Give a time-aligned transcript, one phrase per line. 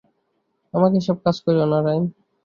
[0.73, 2.03] আমাকে এসব কাজ করিও না, রাইম।